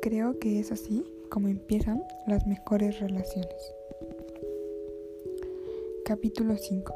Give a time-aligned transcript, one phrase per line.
[0.00, 3.74] creo que es así como empiezan las mejores relaciones.
[6.04, 6.94] Capítulo 5.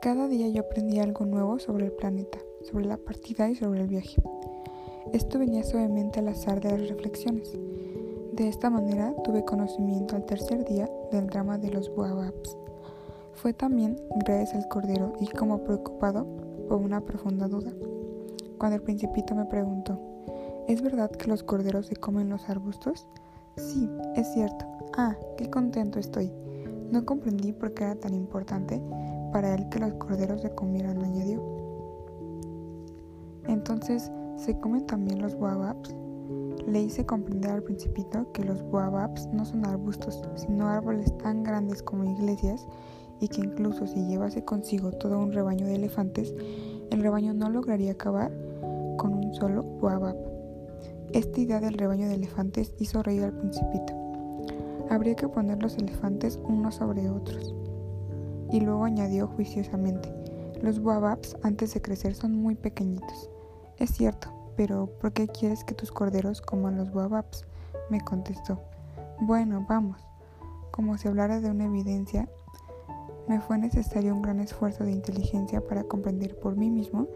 [0.00, 3.88] Cada día yo aprendí algo nuevo sobre el planeta, sobre la partida y sobre el
[3.88, 4.22] viaje.
[5.12, 7.52] Esto venía suavemente al azar de las reflexiones.
[8.32, 12.56] De esta manera tuve conocimiento al tercer día del drama de los Boababs.
[13.34, 16.26] Fue también gracias al cordero y como preocupado
[16.68, 17.72] por una profunda duda.
[18.58, 20.09] Cuando el principito me preguntó,
[20.68, 23.06] ¿es verdad que los corderos se comen los arbustos?
[23.56, 24.64] Sí, es cierto.
[24.96, 26.32] Ah, qué contento estoy.
[26.90, 28.80] No comprendí por qué era tan importante
[29.32, 31.42] para él que los corderos se comieran, añadió.
[33.46, 35.94] Entonces, ¿se comen también los boababs?
[36.66, 41.82] Le hice comprender al principito que los boababs no son arbustos, sino árboles tan grandes
[41.82, 42.66] como iglesias
[43.20, 46.34] y que incluso si llevase consigo todo un rebaño de elefantes,
[46.90, 48.32] el rebaño no lograría acabar
[48.96, 50.16] con un solo boabab.
[51.12, 53.92] Esta idea del rebaño de elefantes hizo reír al principito.
[54.88, 57.52] Habría que poner los elefantes unos sobre otros.
[58.52, 60.08] Y luego añadió juiciosamente,
[60.62, 63.28] los boababs antes de crecer son muy pequeñitos.
[63.78, 67.44] Es cierto, pero ¿por qué quieres que tus corderos coman los boababs?
[67.90, 68.60] me contestó.
[69.20, 70.00] Bueno, vamos.
[70.70, 72.28] Como si hablara de una evidencia,
[73.26, 77.08] me fue necesario un gran esfuerzo de inteligencia para comprender por mí mismo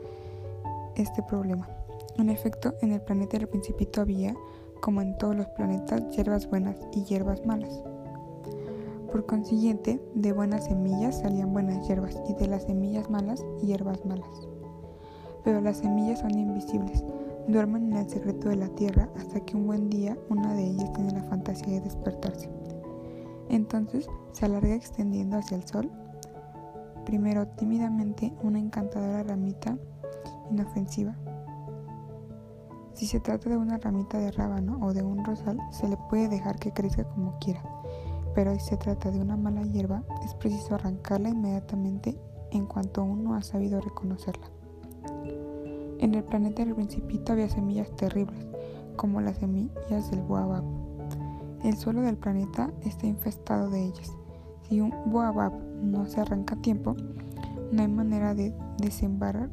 [0.96, 1.68] este problema.
[2.16, 4.36] En efecto, en el planeta del principito había,
[4.80, 7.82] como en todos los planetas, hierbas buenas y hierbas malas.
[9.10, 14.48] Por consiguiente, de buenas semillas salían buenas hierbas y de las semillas malas, hierbas malas.
[15.42, 17.04] Pero las semillas son invisibles,
[17.48, 20.92] duermen en el secreto de la tierra hasta que un buen día una de ellas
[20.92, 22.48] tiene la fantasía de despertarse.
[23.48, 25.90] Entonces se alarga extendiendo hacia el sol,
[27.04, 29.78] primero tímidamente una encantadora ramita
[30.50, 31.16] inofensiva,
[32.94, 36.28] si se trata de una ramita de rábano o de un rosal, se le puede
[36.28, 37.62] dejar que crezca como quiera,
[38.34, 42.16] pero si se trata de una mala hierba, es preciso arrancarla inmediatamente
[42.52, 44.46] en cuanto uno ha sabido reconocerla.
[45.98, 48.46] En el planeta del principito había semillas terribles,
[48.96, 50.64] como las semillas del boabab.
[51.64, 54.12] El suelo del planeta está infestado de ellas.
[54.68, 55.52] Si un boabab
[55.82, 56.94] no se arranca a tiempo,
[57.72, 59.50] no hay manera de desembarrar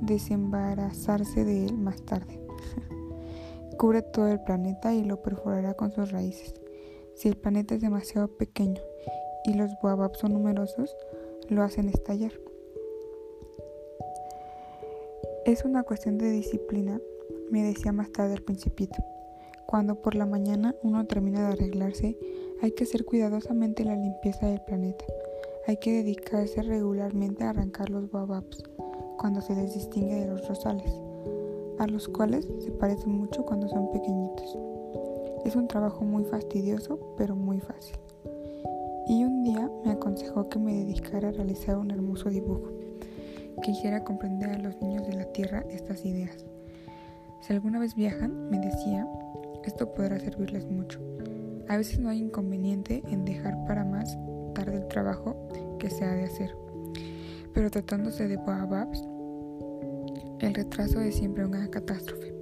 [0.00, 2.40] desembarazarse de él más tarde.
[3.78, 6.54] Cubre todo el planeta y lo perforará con sus raíces.
[7.14, 8.80] Si el planeta es demasiado pequeño
[9.44, 10.96] y los boababs son numerosos,
[11.48, 12.32] lo hacen estallar.
[15.44, 17.00] Es una cuestión de disciplina,
[17.50, 18.96] me decía más tarde el principito.
[19.66, 22.18] Cuando por la mañana uno termina de arreglarse,
[22.62, 25.04] hay que hacer cuidadosamente la limpieza del planeta.
[25.66, 28.62] Hay que dedicarse regularmente a arrancar los boababs
[29.20, 30.90] cuando se les distingue de los rosales,
[31.78, 34.56] a los cuales se parecen mucho cuando son pequeñitos.
[35.44, 37.96] Es un trabajo muy fastidioso, pero muy fácil.
[39.08, 42.70] Y un día me aconsejó que me dedicara a realizar un hermoso dibujo,
[43.62, 46.46] que hiciera comprender a los niños de la Tierra estas ideas.
[47.42, 49.06] Si alguna vez viajan, me decía,
[49.64, 50.98] esto podrá servirles mucho.
[51.68, 54.16] A veces no hay inconveniente en dejar para más
[54.54, 55.36] tarde el trabajo
[55.78, 56.56] que se ha de hacer.
[57.52, 59.09] Pero tratándose de Boababs,
[60.40, 62.34] el retraso es siempre una catástrofe.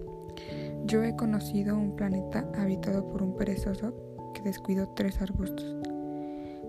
[0.86, 3.92] Yo he conocido un planeta habitado por un perezoso
[4.34, 5.76] que descuidó tres arbustos.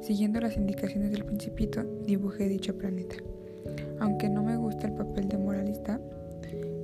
[0.02, 3.16] Siguiendo las indicaciones del principito, dibujé dicho planeta.
[4.00, 6.00] Aunque no me gusta el papel de moralista,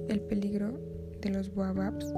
[0.09, 0.79] el peligro
[1.22, 2.13] de los boababs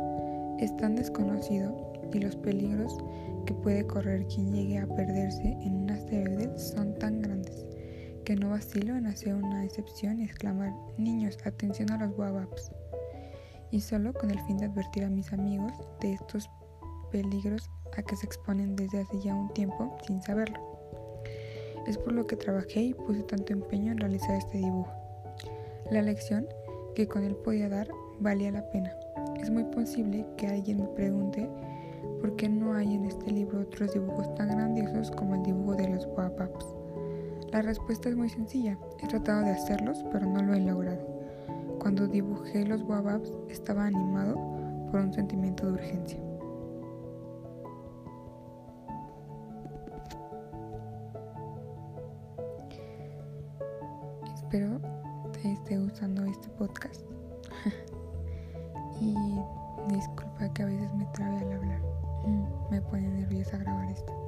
[0.59, 2.97] es tan desconocido y los peligros
[3.45, 7.65] que puede correr quien llegue a perderse en un asteroide son tan grandes
[8.27, 12.73] que no vacilo en hacer una excepción y exclamar, niños, atención a los guababs.
[13.71, 15.71] Y solo con el fin de advertir a mis amigos
[16.01, 16.49] de estos
[17.09, 20.59] peligros a que se exponen desde hace ya un tiempo sin saberlo.
[21.87, 24.91] Es por lo que trabajé y puse tanto empeño en realizar este dibujo.
[25.89, 26.45] La lección
[26.95, 27.87] que con él podía dar
[28.19, 28.91] valía la pena.
[29.39, 31.49] Es muy posible que alguien me pregunte
[32.19, 35.87] por qué no hay en este libro otros dibujos tan grandiosos como el dibujo de
[35.87, 36.76] los guababs.
[37.51, 38.77] La respuesta es muy sencilla.
[38.99, 41.05] He tratado de hacerlos, pero no lo he logrado.
[41.79, 44.35] Cuando dibujé los guababs estaba animado
[44.91, 46.19] por un sentimiento de urgencia.
[54.33, 54.79] Espero
[55.31, 57.01] te esté gustando este podcast.
[59.01, 59.15] y
[59.93, 61.81] disculpa que a veces me trabe al hablar.
[62.69, 64.26] Me pone nerviosa grabar esto.